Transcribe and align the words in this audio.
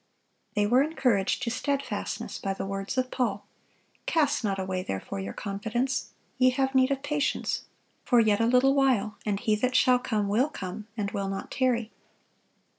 They 0.55 0.65
were 0.65 0.81
encouraged 0.81 1.43
to 1.43 1.51
steadfastness 1.51 2.39
by 2.39 2.55
the 2.55 2.65
words 2.65 2.97
of 2.97 3.11
Paul, 3.11 3.45
"Cast 4.07 4.43
not 4.43 4.57
away 4.57 4.81
therefore 4.81 5.19
your 5.19 5.31
confidence;" 5.35 6.09
"ye 6.39 6.49
have 6.49 6.73
need 6.73 6.89
of 6.89 7.03
patience," 7.03 7.65
"for 8.03 8.19
yet 8.19 8.41
a 8.41 8.47
little 8.47 8.73
while, 8.73 9.19
and 9.27 9.39
He 9.39 9.55
that 9.57 9.75
shall 9.75 9.99
come 9.99 10.27
will 10.27 10.49
come, 10.49 10.87
and 10.97 11.11
will 11.11 11.29
not 11.29 11.51
tarry." 11.51 11.91